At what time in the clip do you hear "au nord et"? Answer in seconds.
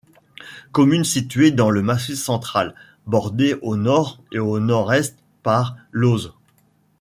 3.61-4.39